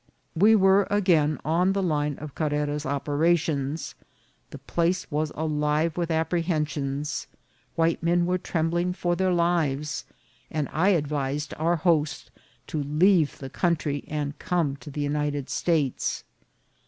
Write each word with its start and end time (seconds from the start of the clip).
We 0.35 0.55
were 0.55 0.87
again 0.89 1.37
on 1.45 1.73
the 1.73 1.83
line 1.83 2.17
of 2.17 2.33
Carrera's 2.33 2.87
operations; 2.87 3.93
the 4.49 4.57
place 4.57 5.05
was 5.11 5.31
alive 5.35 5.95
with 5.95 6.09
apprehensions; 6.09 7.27
white 7.75 8.01
men 8.01 8.25
were 8.25 8.39
trembling 8.39 8.93
for 8.93 9.15
their 9.15 9.31
lives; 9.31 10.05
and 10.49 10.67
I 10.73 10.87
advised 10.89 11.53
our 11.59 11.75
host 11.75 12.31
to 12.65 12.81
leave 12.81 13.37
the 13.37 13.51
country 13.51 14.03
and 14.07 14.39
come 14.39 14.75
to 14.77 14.89
the 14.89 15.01
United 15.01 15.51
States. 15.51 16.23